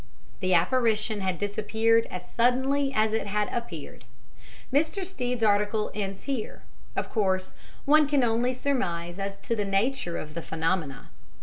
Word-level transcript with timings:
The 0.39 0.55
apparition 0.55 1.21
had 1.21 1.37
disappeared 1.37 2.07
as 2.09 2.25
suddenly 2.27 2.91
as 2.91 3.13
it 3.13 3.27
had 3.27 3.53
appeared. 3.53 4.03
Mr. 4.73 5.05
Stead's 5.05 5.43
article 5.43 5.91
ends 5.93 6.23
here. 6.23 6.63
Of 6.95 7.11
course, 7.11 7.53
one 7.85 8.07
can 8.07 8.23
only 8.23 8.55
surmise 8.55 9.19
as 9.19 9.35
to 9.43 9.55
the 9.55 9.63
nature 9.63 10.17
of 10.17 10.33
the 10.33 10.41
phenomena. 10.41 11.11